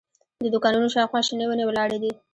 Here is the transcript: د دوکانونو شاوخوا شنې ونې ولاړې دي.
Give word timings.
د 0.43 0.45
دوکانونو 0.53 0.93
شاوخوا 0.95 1.21
شنې 1.27 1.45
ونې 1.47 1.65
ولاړې 1.67 1.97
دي. 2.03 2.11